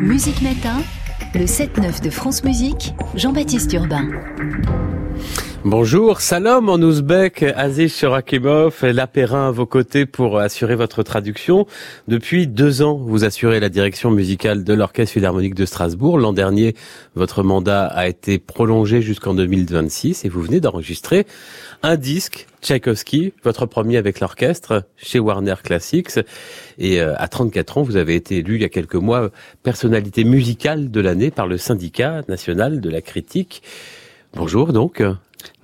[0.00, 0.82] Musique Matin,
[1.34, 4.08] le 7-9 de France Musique, Jean-Baptiste Urbain.
[5.66, 11.66] Bonjour, salam en ouzbek, Aziz Shorakimov, l'apérin à vos côtés pour assurer votre traduction.
[12.08, 16.16] Depuis deux ans, vous assurez la direction musicale de l'Orchestre Philharmonique de Strasbourg.
[16.16, 16.74] L'an dernier,
[17.14, 21.26] votre mandat a été prolongé jusqu'en 2026 et vous venez d'enregistrer
[21.82, 26.20] un disque, Tchaïkovski, votre premier avec l'orchestre, chez Warner Classics.
[26.78, 29.28] Et euh, à 34 ans, vous avez été élu il y a quelques mois
[29.62, 33.62] personnalité musicale de l'année par le syndicat national de la critique.
[34.32, 35.02] Bonjour donc.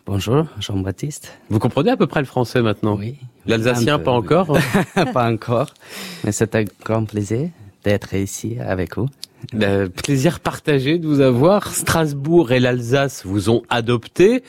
[0.06, 1.36] Bonjour, Jean-Baptiste.
[1.50, 3.16] Vous comprenez à peu près le français maintenant Oui.
[3.44, 4.56] L'alsacien, pas encore
[5.12, 5.74] Pas encore,
[6.22, 7.48] mais c'est un grand plaisir
[7.82, 9.08] d'être ici avec vous.
[9.52, 11.74] Le plaisir partagé de vous avoir.
[11.74, 14.44] Strasbourg et l'Alsace vous ont adopté.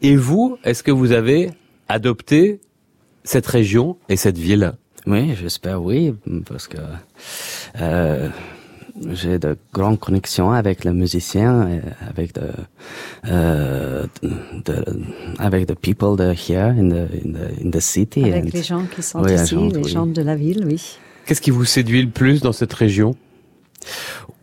[0.00, 1.50] Et vous, est-ce que vous avez
[1.90, 2.60] adopté
[3.22, 4.72] cette région et cette ville?
[5.06, 6.14] Oui, j'espère oui,
[6.48, 6.78] parce que
[7.80, 8.30] euh,
[9.12, 11.68] j'ai de grandes connexions avec les musiciens,
[12.08, 12.40] avec the,
[13.28, 14.06] euh,
[14.64, 14.84] the,
[15.38, 18.24] avec the people that here in the in the in the city.
[18.24, 19.88] Avec and- les gens qui sont Oui, ici, les oui.
[19.90, 20.98] gens de la ville, oui.
[21.26, 23.14] Qu'est-ce qui vous séduit le plus dans cette région?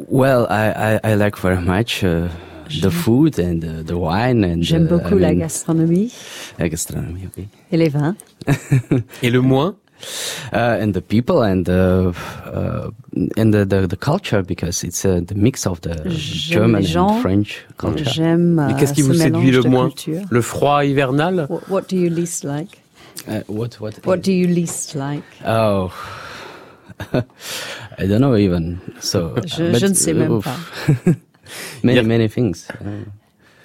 [0.09, 2.03] Well, I I, I like very much.
[2.03, 2.27] Uh,
[2.83, 6.13] the food and the, the wine and J'aime uh, beaucoup I la mean, gastronomie
[6.59, 7.47] la gastronomie, oui.
[7.71, 8.15] et les vins.
[9.23, 9.75] Et le moins?
[10.51, 12.13] And the people and the
[12.45, 12.89] uh,
[13.37, 17.11] and the, the the culture because it's uh, the mix of the German gens.
[17.11, 18.05] and French culture.
[18.05, 20.25] J'aime Mais euh, qu'est-ce qui vous séduit le moins cultures.
[20.29, 22.81] Le froid hivernal What, what do you least like?
[23.27, 23.93] Uh, what what?
[24.05, 25.23] What do you least like?
[25.45, 25.91] Oh,
[27.13, 28.79] I don't know even.
[29.01, 30.57] So Je, but, je ne sais même pas.
[31.83, 32.67] many many things.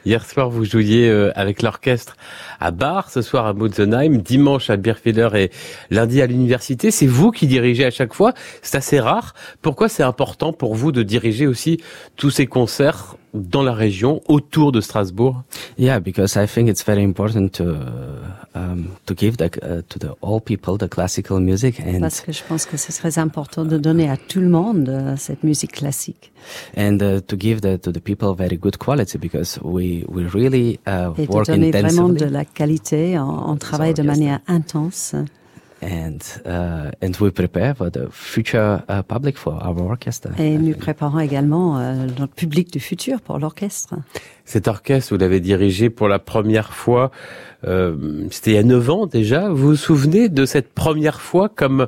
[0.07, 2.17] Hier soir, vous jouiez euh, avec l'orchestre
[2.61, 5.51] à Bar, ce soir à Mutzenheim, dimanche à Birfelder et
[5.91, 6.91] lundi à l'université.
[6.91, 8.35] C'est vous qui dirigez à chaque fois.
[8.61, 9.33] C'est assez rare.
[9.63, 11.81] Pourquoi c'est important pour vous de diriger aussi
[12.17, 15.43] tous ces concerts dans la région, autour de Strasbourg.
[15.77, 19.99] Yeah, because I think it's very important to uh, um, to give the, uh, to
[19.99, 23.65] the all people the classical music and Parce que je pense que c'est très important
[23.65, 26.33] de donner à tout le monde euh, cette musique classique.
[26.77, 30.79] and uh, to give the, to the people very good quality because we we really
[30.87, 33.19] uh, et de work donner vraiment de la qualité.
[33.19, 35.15] On, on travaille de manière intense
[35.85, 40.31] and uh, and we prepare for the future uh, public for our orchestra.
[40.39, 43.95] et nous préparons également euh, notre public du futur pour l'orchestre.
[44.45, 47.11] Cet orchestre, vous l'avez dirigé pour la première fois,
[47.67, 49.49] euh, c'était il y a neuf ans déjà.
[49.51, 51.87] Vous vous souvenez de cette première fois comme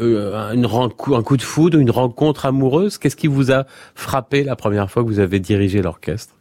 [0.00, 2.98] euh, une un coup de foudre, une rencontre amoureuse?
[2.98, 6.34] Qu'est-ce qui vous a frappé la première fois que vous avez dirigé l'orchestre?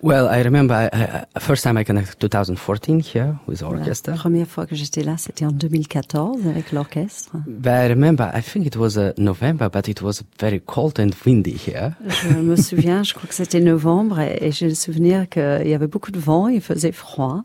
[0.00, 4.14] Well, I remember I, I, first time I connected 2014 here with La orchestra.
[4.14, 7.32] première fois que j'étais là, c'était en 2014 avec l'orchestre.
[7.48, 11.10] But I remember, I think it was uh, November, but it was very cold and
[11.26, 11.94] windy here.
[12.06, 15.74] Je me souviens, je crois que c'était novembre et, et j'ai le souvenir qu'il y
[15.74, 17.42] avait beaucoup de vent, il faisait froid.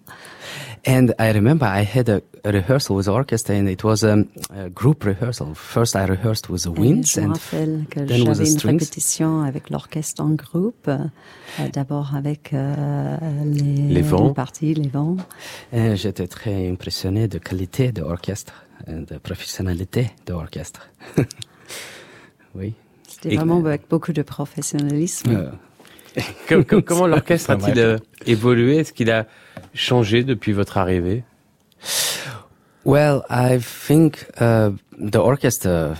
[0.88, 4.70] And I remember I had a, a rehearsal with orchestra and it was um, a
[4.70, 5.54] group rehearsal.
[5.56, 8.80] First I rehearsed with the winds and then with the j'avais une strings.
[8.82, 10.98] répétition avec l'orchestre en groupe, euh,
[11.72, 14.28] d'abord avec euh, les, Les vents.
[14.28, 15.16] les parties, les vents.
[15.72, 20.90] Et j'étais très impressionné de qualité de l'orchestre et de professionnalité de l'orchestre.
[22.56, 22.74] oui.
[23.08, 25.32] C'était Et- vraiment avec beaucoup de professionnalisme.
[25.32, 25.50] Euh,
[26.50, 28.78] Com- com- Comment l'orchestre a-t-il euh, évolué?
[28.78, 29.26] Est-ce qu'il a
[29.74, 31.24] changé depuis votre arrivée?
[32.86, 35.98] Well, I think uh, the orchestra.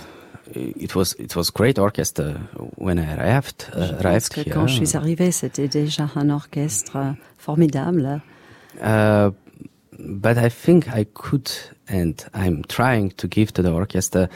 [0.54, 2.34] It was it was great orchestra
[2.76, 3.66] when I arrived.
[3.72, 4.52] Je Uh, pense arrived que here.
[4.54, 8.20] quand je suis arrivée, c'était déjà un orchestre euh, formidable.
[8.80, 9.30] Uh,
[9.98, 11.48] but I think I could,
[11.88, 14.28] and I'm trying to give to the orchestra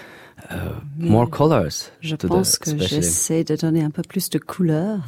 [0.50, 1.90] uh, more colors.
[2.00, 5.00] Je to pense the, que especially, j'essaie de donner un peu plus de couleurs.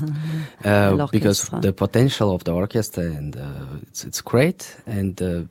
[0.65, 1.11] uh, l'orchestre.
[1.13, 4.77] because the potential of the orchestra and uh, it's it's great.
[4.87, 5.45] And uh,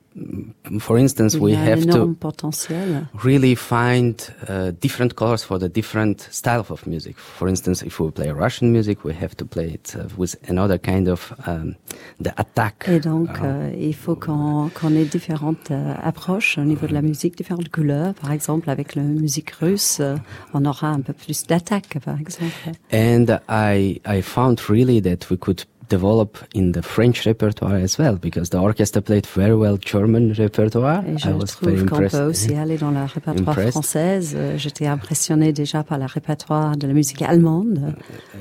[0.80, 3.06] for instance, we y a un have to potentiel.
[3.22, 4.14] really find
[4.48, 7.16] uh, different colors for the different styles of music.
[7.16, 10.78] For instance, if we play Russian music, we have to play it uh, with another
[10.78, 11.76] kind of um,
[12.20, 12.88] the attack.
[12.88, 16.92] Et donc, uh, euh, il faut qu'on qu'on ait différentes euh, approches au niveau de
[16.92, 18.14] la musique, différentes couleurs.
[18.14, 20.16] Par exemple, avec la musique russe, euh,
[20.54, 22.72] on aura un peu plus d'attaque, par exemple.
[22.92, 28.16] And I I found really that we could develop in the French repertoire as well
[28.20, 31.02] because the orchestra played very well German repertoire.
[31.06, 32.18] Et je I was trouve qu'on impressed.
[32.18, 33.70] peut aussi aller dans la répertoire Impressed.
[33.72, 34.34] française.
[34.36, 37.94] Euh, J'étais impressionnée déjà par la répertoire de la musique allemande,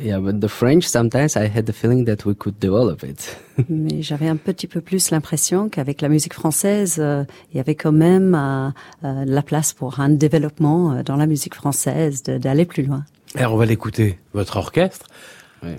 [0.03, 3.37] Yeah, but the French sometimes I had the feeling that we could develop it.
[3.69, 7.75] mais j'avais un petit peu plus l'impression qu'avec la musique française, euh, il y avait
[7.75, 13.03] quand même euh, la place pour un développement dans la musique française, d'aller plus loin.
[13.35, 15.07] Alors on va l'écouter, votre orchestre.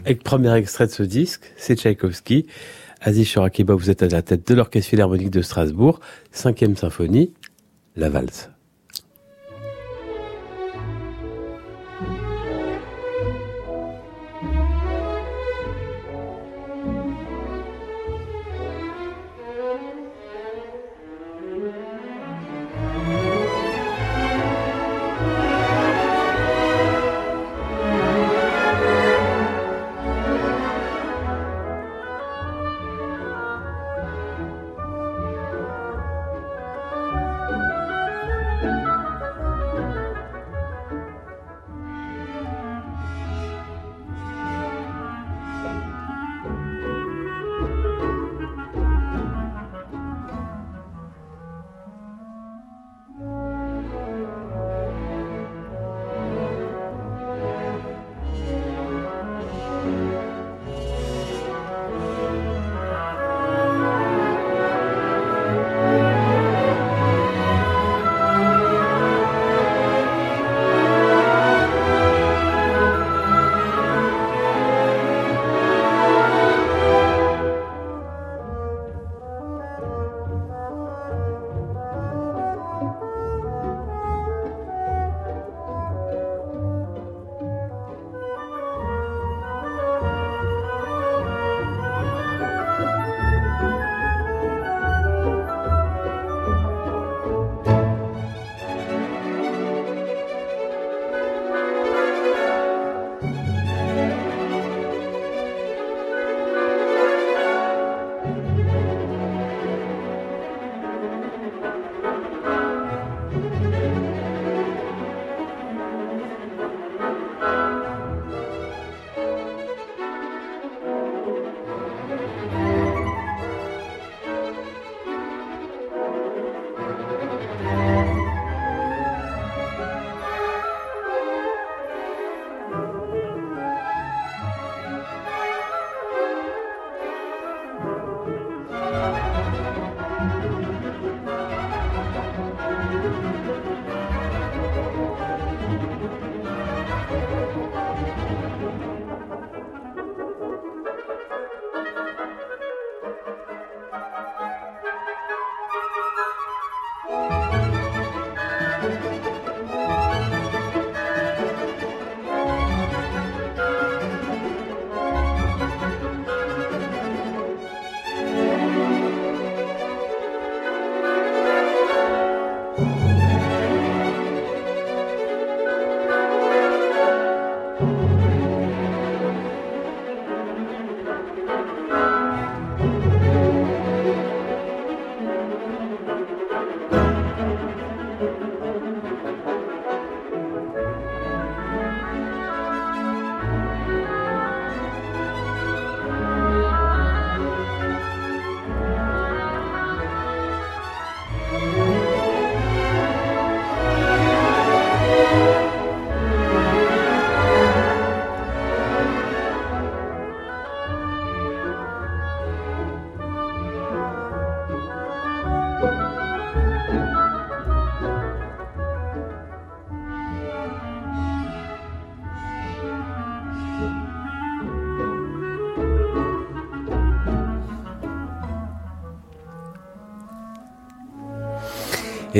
[0.07, 2.47] Et premier extrait de ce disque, c'est Tchaïkovski.
[3.01, 6.01] Aziz Chorakiba, vous êtes à la tête de l'Orchestre Philharmonique de Strasbourg,
[6.33, 7.33] cinquième symphonie,
[7.97, 8.51] la valse.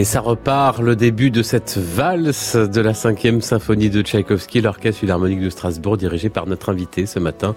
[0.01, 5.01] Et ça repart le début de cette valse de la cinquième symphonie de Tchaïkovski, l'orchestre
[5.01, 7.55] philharmonique de Strasbourg, dirigé par notre invité ce matin,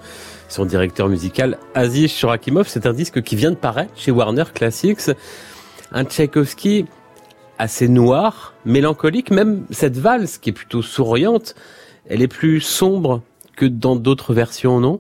[0.50, 2.68] son directeur musical Aziz Shorakimov.
[2.68, 5.10] C'est un disque qui vient de paraître chez Warner Classics.
[5.94, 6.86] Un Tchaïkovski
[7.60, 11.56] assez noir, mélancolique, même cette valse qui est plutôt souriante,
[12.10, 13.22] elle est plus sombre
[13.56, 15.00] que dans d'autres versions, non?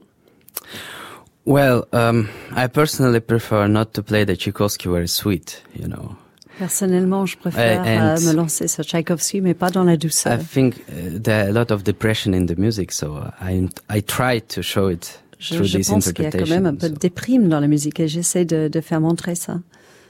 [1.46, 6.16] Well, um, I personally prefer not to play the Tchaikovsky very sweet, you know.
[6.60, 10.40] Personnellement, je préfère uh, me lancer sur Tchaïkovski, mais pas dans la douceur.
[10.40, 14.04] I think uh, there are a lot of depression in the music, so I I
[14.04, 16.76] try to show it je, through je this pense qu'il y a quand même un
[16.76, 19.60] peu de déprime dans la musique et j'essaie de, de faire montrer ça.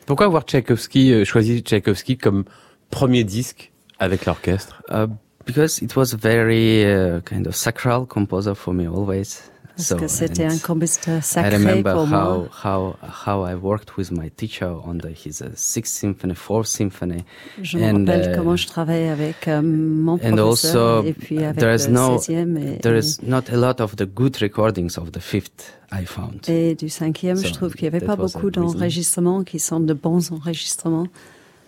[0.06, 2.44] Pourquoi avoir Tchaïkovski euh, choisi Tchaïkovski comme
[2.90, 4.84] premier disque avec l'orchestre?
[4.92, 5.08] Uh,
[5.46, 9.52] Because it was a very uh, kind of sacral composer for me always.
[9.75, 12.48] Parce So, que c'était and un compositeur I sacré remember pour moi.
[12.63, 16.68] how how how I worked with my teacher on the his uh, sixth symphony, fourth
[16.68, 17.24] symphony,
[17.62, 21.39] Je me and, rappelle uh, comment je travaillais avec euh, mon professeur also et puis
[21.44, 24.38] avec there is le no 16e et, there is not a lot of the good
[24.42, 26.48] recordings of the fifth I found.
[26.48, 27.38] et du cinquième.
[27.38, 31.08] So, je trouve qu'il n'y avait that pas beaucoup d'enregistrements qui sont de bons enregistrements.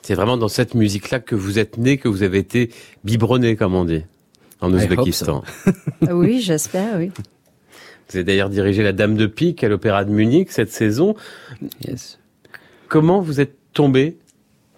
[0.03, 2.69] C'est vraiment dans cette musique-là que vous êtes né, que vous avez été
[3.03, 4.03] biberonné, comme on dit,
[4.61, 5.43] en I Ouzbékistan.
[6.07, 7.09] Ah oui, j'espère, oui.
[8.09, 11.15] Vous avez d'ailleurs dirigé la Dame de Pique à l'Opéra de Munich cette saison.
[11.87, 12.19] Yes.
[12.87, 14.17] Comment vous êtes tombé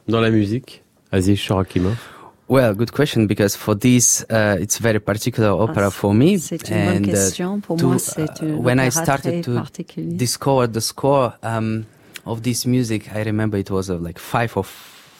[0.07, 1.96] dans la musique, Aziz Shorakimov
[2.50, 6.36] Well, good question because for this uh, it's very particular opera for me.
[6.36, 7.60] Ah, C'est une bonne and uh, question.
[7.60, 9.63] Pour to- moi, c'est uh, une when I started to
[9.98, 11.84] discover the score um,
[12.25, 14.63] of this music, I remember it was uh, like five or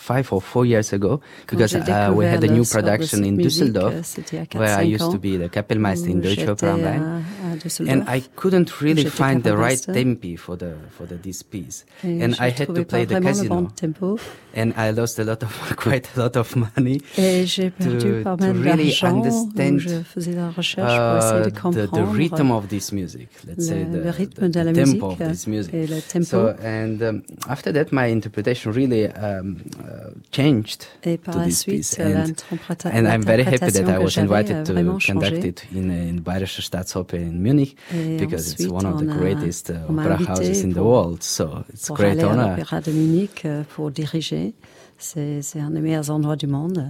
[0.08, 3.24] five or four years ago because uh, we had a new le score de production
[3.26, 7.02] in Düsseldorf euh, where I used to be the Kapellmeister in Deutsche Opera am Rhein.
[7.04, 11.44] à, à And I couldn't really find the right tempi for the for the this
[11.44, 14.18] piece, Et and I had to play the bon casino, tempo.
[14.56, 17.02] and I lost a lot of quite a lot of money.
[17.18, 21.88] Et j'ai perdu to- to really understand, je faisais la recherche pour essayer Uh, the,
[21.92, 25.74] the rhythm of this music, let's say the, the- the musique tempo of this music.
[25.74, 26.26] et le tempo.
[26.26, 29.97] So and um, after that, my interpretation really um, uh,
[30.32, 33.70] changed et par to la this suite, piece, and, l'interpréta- and I'm very happy that
[33.70, 37.76] I l'interprétation que was invited to vraiment conduct it in, in Bayerische Staatsoper in Munich
[37.94, 41.22] Et because it's ensuite, one of the greatest uh, opera invité houses in the world.
[41.24, 42.50] So it's a pour great aller à honor.
[42.50, 44.54] l'Opéra de Munich euh, pour diriger.
[44.98, 46.88] C'est c'est un des meilleurs endroits du monde.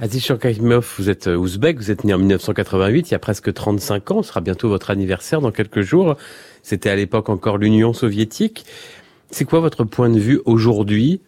[0.00, 3.52] Aziz Shorakimov, vous êtes euh, ouzbek, vous êtes né en 1988, il y a presque
[3.52, 6.16] 35 ans, ce sera bientôt votre anniversaire dans quelques jours.
[6.62, 8.64] C'était à l'époque encore l'Union soviétique.
[9.32, 11.20] C'est quoi votre point de vue aujourd'hui,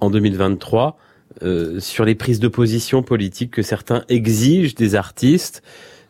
[0.00, 0.96] en 2023,
[1.42, 5.62] euh, sur les prises de position politiques que certains exigent des artistes,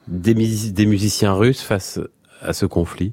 [0.08, 1.98] des, mus- des musiciens russes face
[2.42, 3.12] à ce conflit?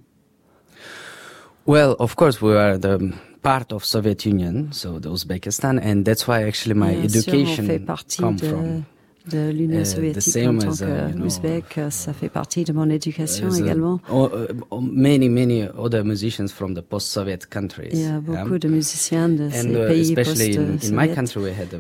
[1.66, 2.98] Well, of course, we are the
[3.42, 7.64] part of Soviet Union, so the Uzbekistan, and that's why actually my Bien sûr, education
[7.64, 8.84] on fait partie come de, from.
[9.32, 11.80] De l'Union uh, the soviétique en tant as, uh, you know, qu'ouzbek.
[11.90, 14.00] ça fait partie de mon éducation uh, également.
[14.12, 17.90] oh, uh, many, many other musicians from the post-Soviet countries.
[17.94, 18.20] Il y a yeah.
[18.20, 21.16] beaucoup de musiciens de ces And uh, pays especially in, my post-soviétiques.
[21.16, 21.80] country, we had uh,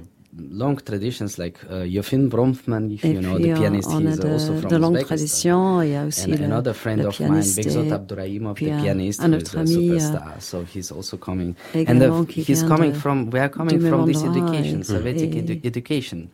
[0.51, 4.53] long traditions like uh, Yofim Bromfman, if you know, the pianist, on a he's also
[4.53, 5.81] de, from de longues traditions.
[5.83, 7.83] Il y a aussi And le, another friend le of mine, Begzot
[8.55, 10.35] puis the un- pianist, un who is autre a ami, euh, superstar.
[10.39, 11.53] So he's also coming.
[11.75, 15.35] And the, qui he's coming de- from, we are coming from this education, et- Sovietic
[15.35, 16.29] et- edu- education.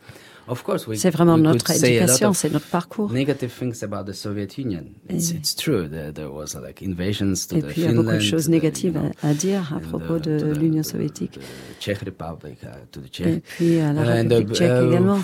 [0.50, 3.12] Of course, we, C'est vraiment notre éducation, c'est notre parcours.
[3.12, 4.84] negative things about the Soviet Union.
[5.08, 5.88] It's, Et- it's true.
[5.88, 8.46] There, there was like invasions to Et the puis il y a beaucoup de choses
[8.46, 11.38] to the, you négatives know, à, à dire à propos de l'Union soviétique.
[11.38, 13.42] the Czech Republic, uh, to the Et Czech.
[13.44, 15.18] puis à la République uh, tchèque également.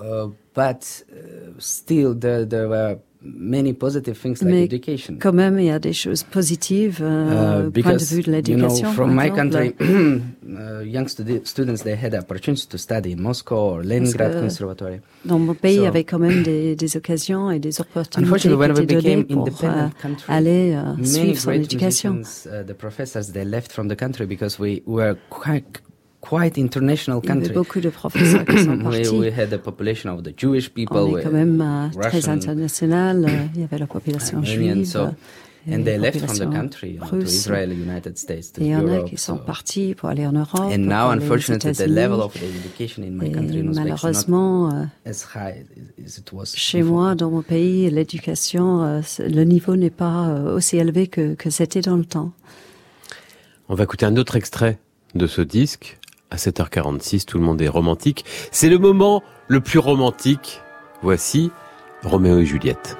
[0.00, 5.16] uh, but uh, still, there, there were many positive things like Mais education.
[5.20, 8.32] Quand même, il y a des choses positives euh, Uh, au point de vue de
[8.32, 8.68] l'éducation.
[8.76, 9.50] you know, from my exemple.
[9.50, 9.74] country,
[10.48, 15.00] uh, young studi- students they had the opportunity to study in Moscow or Leningrad Conservatory.
[15.24, 18.26] Dans mon pays, il y So- avait quand même des, des occasions et des opportunités
[18.26, 21.38] Unfortunately, when we qui étaient données became pour euh, independent country, aller euh, many suivre
[21.38, 22.22] son great éducation.
[22.46, 25.64] uh, the professors, they left from the country because we were quite,
[26.20, 27.54] quite international Il y avait country.
[27.54, 29.08] beaucoup de professeurs qui sont we, partis.
[29.18, 30.96] we had the population of the Jewish people.
[30.98, 33.24] On est we- quand même euh, très international.
[33.24, 34.84] euh, Il y avait la population juive.
[34.84, 35.10] so- euh,
[35.68, 37.34] et and they left from the country you know, to russe.
[37.34, 39.10] Israel, United States, to Et il y en a Europe.
[39.10, 40.54] qui sont so- partis pour aller en Europe.
[40.72, 41.94] And now, unfortunately, the États-Unis.
[41.94, 44.70] level of education in my Et country in not malheureusement,
[45.04, 45.66] as high
[46.02, 46.94] as it was chez before.
[46.94, 51.96] moi, dans mon pays, l'éducation, le niveau n'est pas aussi élevé que, que c'était dans
[51.96, 52.32] le temps.
[53.68, 54.78] On va écouter un autre extrait
[55.14, 55.98] de ce disque.
[56.30, 58.24] À 7h46, tout le monde est romantique.
[58.52, 60.60] C'est le moment le plus romantique.
[61.02, 61.50] Voici
[62.02, 62.96] Roméo et Juliette.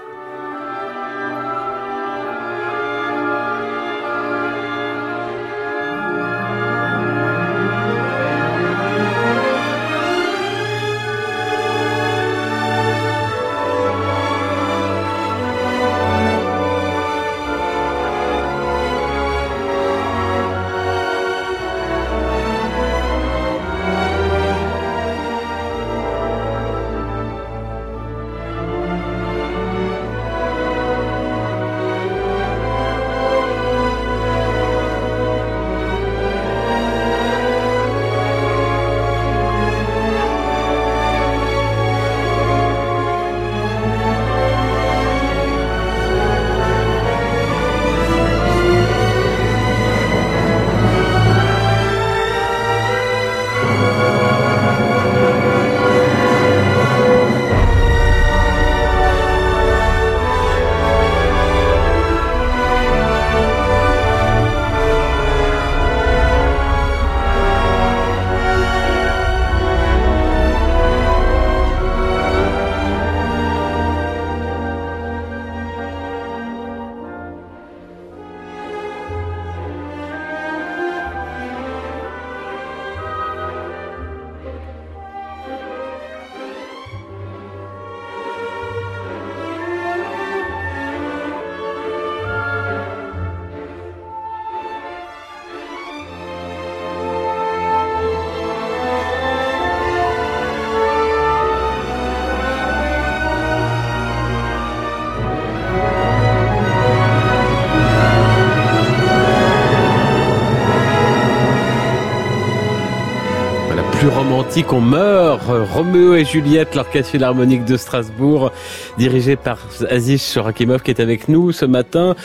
[114.51, 115.43] Dramatique, on meurt.
[115.47, 118.51] Roméo et Juliette, l'orchestre philharmonique de Strasbourg,
[118.99, 122.17] dirigé par Aziz Shorakimov, qui est avec nous ce matin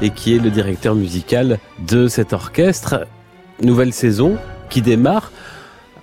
[0.00, 3.08] et qui est le directeur musical de cet orchestre.
[3.62, 4.36] Nouvelle saison
[4.70, 5.32] qui démarre.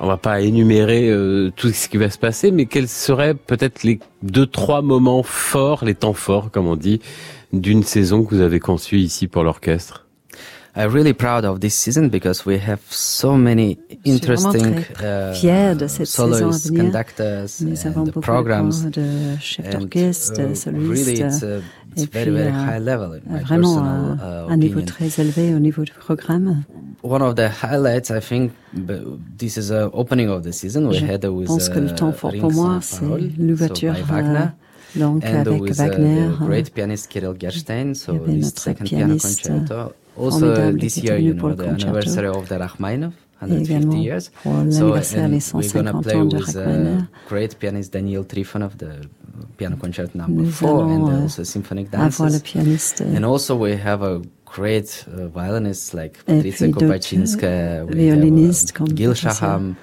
[0.01, 3.83] On va pas énumérer euh, tout ce qui va se passer, mais quels seraient peut-être
[3.83, 6.99] les deux, trois moments forts, les temps forts, comme on dit,
[7.53, 10.08] d'une saison que vous avez conçue ici pour l'orchestre?
[10.79, 15.87] I'm really proud of this season because we have so many interesting uh, fier de
[15.87, 16.83] cette saison à venir.
[16.85, 18.89] conductors Nous avons beaucoup programs.
[18.89, 20.89] de chefs d'orchestre, uh, solistes.
[20.89, 21.59] really it's, uh,
[21.91, 25.53] it's et very, puis, very high level in my vraiment uh, un niveau très élevé
[25.53, 26.63] au niveau du programme.
[27.03, 28.53] One of the highlights, I think,
[29.37, 30.87] this is a opening of the season.
[30.87, 33.03] We Je had uh, with pense que le uh, temps fort pour moi, c'est
[33.37, 33.95] l'ouverture
[34.95, 36.27] donc and avec with Wagner.
[36.27, 39.93] uh, the great pianist Kirill Gerstein, so this second piano concerto.
[40.19, 44.29] Also this year, you know, the anniversary of the Rachmaninoff, 150 years.
[44.69, 44.91] So,
[45.53, 49.07] we're gonna play with uh, great pianist Daniel Trifonov, the
[49.57, 52.41] piano concerto number Nous four, and euh, also symphonic dances.
[52.41, 53.01] pianiste.
[53.01, 59.13] And also we have a great uh, violinists like Patricia Kopachinska, we have uh, Gil.
[59.13, 59.77] Shaham,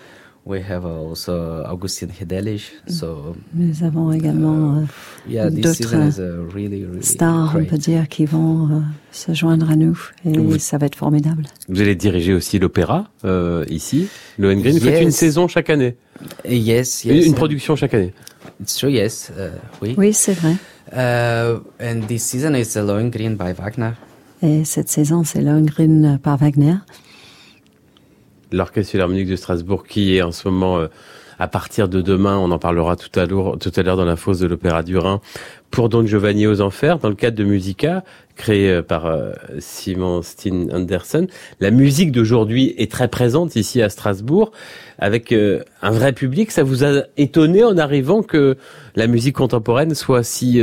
[0.47, 2.73] we have uh, also Augustin Hidelish.
[2.87, 4.83] So Nous avons également euh,
[5.29, 7.69] yeah, this d'autres season is uh, really, really stars, on great.
[7.69, 8.81] peut dire, qui vont euh,
[9.13, 9.99] se joindre à nous.
[10.25, 10.61] Et Oui.
[10.61, 11.43] ça va être formidable.
[11.69, 14.73] Vous allez diriger aussi l'opéra euh, ici, Lohengrin.
[14.73, 15.03] Vous faites Yes.
[15.03, 15.97] une saison chaque année,
[16.47, 17.27] Uh, Yes, une, yes.
[17.27, 18.15] une uh, production chaque année.
[18.61, 19.31] It's true, yes.
[19.37, 19.51] Uh,
[19.83, 19.95] oui.
[19.99, 20.55] Oui, c'est vrai.
[20.93, 23.91] Uh, and this season is uh, Lohengrin by Wagner.
[24.43, 26.77] Et cette saison, c'est Lohengrin par Wagner.
[28.57, 30.89] L'orchestre philharmonique de Strasbourg qui est en ce moment euh,
[31.39, 34.17] à partir de demain, on en parlera tout à l'heure, tout à l'heure dans la
[34.17, 35.21] fosse de l'Opéra du Rhin,
[35.71, 38.05] pour Don Giovanni aux Enfers, dans le cadre de Musica,
[38.37, 41.27] créé euh, par euh, Simon Steen Andersen.
[41.61, 44.51] La musique d'aujourd'hui est très présente ici à Strasbourg,
[44.99, 46.51] avec un vrai public.
[46.51, 48.57] Ça vous a étonné en arrivant que
[48.95, 50.59] la musique contemporaine soit si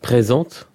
[0.00, 0.67] présente?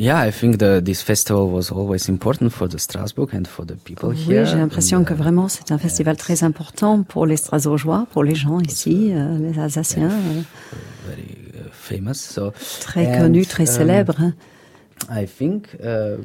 [0.00, 3.74] Yeah, I think the, this festival was always important for the Strasbourg and for the
[3.74, 4.44] people Oui, here.
[4.46, 8.36] j'ai l'impression que uh, vraiment c'est un festival très important pour les Strasbourgeois, pour les
[8.36, 10.42] gens ici, euh, les Alsaciens, euh,
[11.08, 11.22] very
[11.54, 12.14] uh, famous.
[12.14, 14.20] So très And, connus, très um, célèbres.
[15.10, 16.18] I think uh,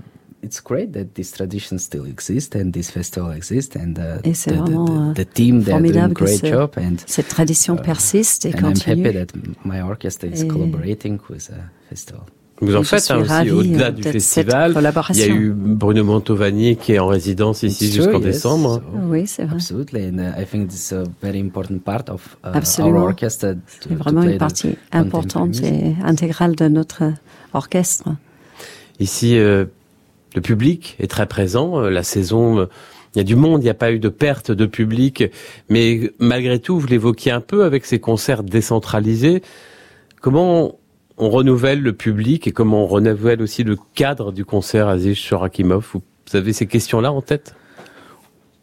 [0.44, 4.52] it's great that this tradition still exists and this festival exists and uh, Et c'est
[4.52, 7.74] the, the, vraiment, the, the team they're doing que great ce- job and Cette tradition
[7.76, 9.30] uh, persiste et and I'm happy that
[9.66, 11.56] my orchestra is Et- collaborating with the
[11.90, 12.26] festival.
[12.66, 14.74] Vous en faites hein, aussi au-delà euh, du festival.
[15.12, 18.24] Il y a eu Bruno Mantovani qui est en résidence ici jusqu'en yes.
[18.24, 18.76] décembre.
[18.76, 19.56] So, Oui, c'est vrai.
[19.56, 22.98] Absolutely, and uh, I think this is a very important part of uh, Absolument.
[23.00, 23.54] our orchestra.
[23.54, 27.04] to- C'est to vraiment play une the partie importante et intégrale de notre
[27.54, 28.10] orchestre.
[29.00, 29.66] Ici, euh,
[30.36, 31.80] le public est très présent.
[31.80, 32.66] Euh, La saison, euh,
[33.16, 35.24] il y a du monde, il n'y a pas eu de perte de public.
[35.70, 39.42] Mais malgré tout, vous l'évoquiez un peu avec ces concerts décentralisés.
[40.22, 40.76] Comment
[41.18, 45.90] on renouvelle le public et comment on renouvelle aussi le cadre du concert Aziz Shorakimov
[45.94, 46.02] Vous
[46.36, 47.56] avez ces questions-là en tête?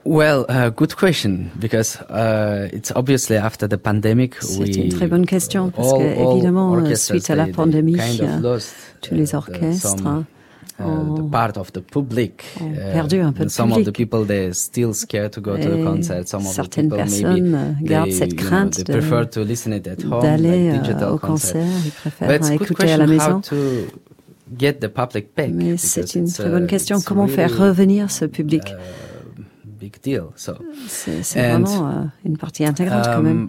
[0.07, 4.35] Well, uh, good question because uh, it's obviously after the pandemic.
[4.41, 8.23] C'est we- une très bonne question, parce all- que, évidemment, suite à la pandémie, kind
[8.23, 10.25] of euh, lost, tous les uh, orchestres some, uh,
[10.79, 12.45] ont- the part of the public.
[12.61, 13.97] ont uh, perdu un peu de some of the public.
[14.11, 16.27] people they're still scared to go to the concert.
[16.29, 19.25] Some of the people personnes euh, maybe gardent they, cette you know, crainte they prefer
[19.27, 21.67] to listen it at home, d'aller like au concert.
[21.85, 23.41] Ils But préfèrent it's a good écouter à la question how maison.
[23.41, 23.57] to
[24.59, 25.51] get the public back.
[25.53, 27.01] Mais c'est une très uh, bonne question.
[27.01, 28.63] Comment faire revenir ce public?
[28.71, 29.43] uh,
[29.81, 30.25] big deal.
[30.37, 30.53] So.
[30.89, 31.93] C'est vraiment euh,
[32.25, 33.49] une partie intégrante quand même.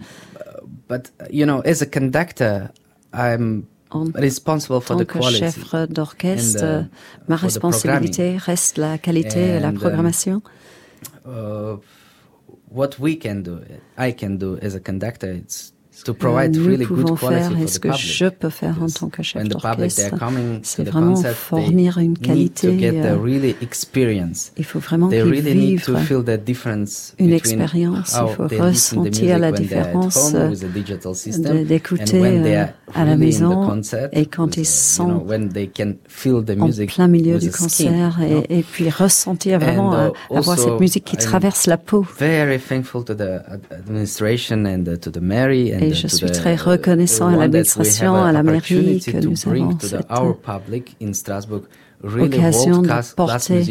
[0.88, 2.70] but you know, as a conductor,
[3.14, 9.56] I'm En responsible for tant the que chef d'orchestre, uh, ma responsabilité reste la qualité
[9.56, 10.42] et la um, programmation.
[11.26, 11.76] Uh,
[12.70, 13.60] what we can do,
[13.98, 15.72] I can do as a conductor, it's
[16.04, 18.04] to que provide nous really good pouvons quality faire et ce que public.
[18.04, 22.18] je peux faire en tant que chef d'orchestre, coming to c'est the vraiment fournir une
[22.18, 22.68] qualité,
[23.02, 24.52] euh, really experience.
[24.56, 28.16] Il faut vraiment They qu'ils really need to vivent feel the difference une expérience.
[28.20, 34.26] Il faut ressentir la différence and d'écouter when they euh, à la maison concert et
[34.26, 35.26] quand ils you sont know,
[36.60, 38.42] en music plein milieu du skin, concert you know?
[38.48, 41.76] et, puis ressentir vraiment And, euh, uh, avoir also, cette musique qui I'm traverse la
[41.76, 42.04] peau.
[42.18, 46.30] very thankful to the ad- administration and uh, to the Mary and Et je suis
[46.30, 50.06] très reconnaissant à l'administration, à la mairie que nous avons cette,
[52.02, 53.62] occasion de porter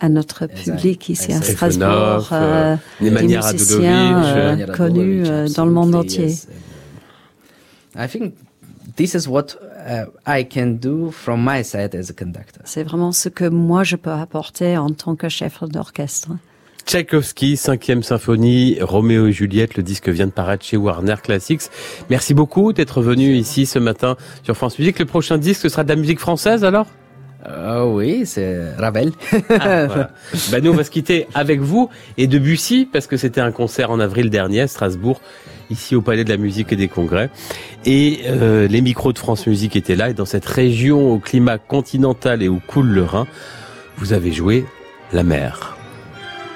[0.00, 5.72] à notre public ici à Strasbourg, euh, euh, des musiciens euh, connus euh, dans le
[5.72, 6.28] monde entier.
[6.28, 6.46] yes.
[7.96, 8.34] And, I think
[8.96, 12.60] this is what uh, I can do from my side as a conductor.
[12.64, 16.32] C'est vraiment ce que moi je peux apporter en tant que chef d'orchestre.
[16.86, 19.76] Tchaïkovski, cinquième symphonie, Roméo et Juliette.
[19.76, 21.62] Le disque vient de paraître chez Warner Classics.
[22.10, 25.00] Merci beaucoup d'être venu ici ce matin sur France Musique.
[25.00, 26.86] Le prochain disque ce sera de la musique française alors?
[27.48, 29.10] Euh, oui, c'est Ravel.
[29.50, 30.10] ah, voilà.
[30.52, 33.90] bah, nous, on va se quitter avec vous et Debussy, parce que c'était un concert
[33.90, 35.20] en avril dernier à Strasbourg,
[35.70, 37.30] ici au Palais de la Musique et des Congrès.
[37.84, 41.58] Et euh, les micros de France Musique étaient là, et dans cette région au climat
[41.58, 43.26] continental et où coule le Rhin,
[43.98, 44.64] vous avez joué
[45.12, 45.75] la mer.